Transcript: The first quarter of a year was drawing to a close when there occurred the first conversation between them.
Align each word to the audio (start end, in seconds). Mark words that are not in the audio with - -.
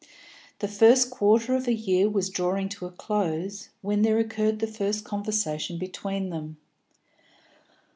The 0.61 0.67
first 0.67 1.11
quarter 1.11 1.55
of 1.55 1.67
a 1.67 1.75
year 1.75 2.09
was 2.09 2.31
drawing 2.31 2.69
to 2.69 2.87
a 2.87 2.91
close 2.91 3.69
when 3.83 4.01
there 4.01 4.17
occurred 4.17 4.57
the 4.57 4.65
first 4.65 5.03
conversation 5.05 5.77
between 5.77 6.31
them. 6.31 6.57